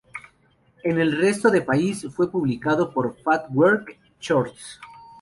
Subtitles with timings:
[0.81, 4.79] En el resto de países fue publicado por Fat Wreck Chords.